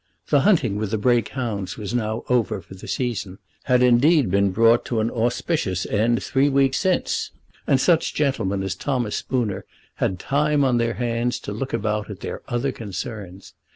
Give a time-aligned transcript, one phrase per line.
[0.29, 4.49] The hunting with the Brake hounds was now over for the season, had indeed been
[4.49, 7.29] brought to an auspicious end three weeks since,
[7.67, 9.63] and such gentlemen as Thomas Spooner
[9.97, 13.53] had time on their hands to look about their other concerns.